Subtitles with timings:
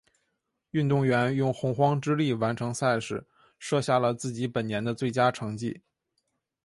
[0.71, 3.23] 运动员用洪荒之力完成赛事，
[3.59, 5.81] 设下了自己本年的最佳成绩。